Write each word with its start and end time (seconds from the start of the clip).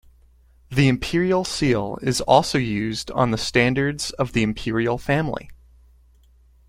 The 0.71 0.87
Imperial 0.87 1.43
Seal 1.45 1.99
is 2.01 2.21
also 2.21 2.57
used 2.57 3.11
on 3.11 3.29
the 3.29 3.37
standards 3.37 4.09
of 4.13 4.33
the 4.33 4.41
Imperial 4.41 4.97
Family. 4.97 5.51